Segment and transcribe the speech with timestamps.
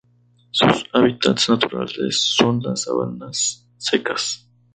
[0.49, 4.47] Sus hábitats naturales son las sabanas secas.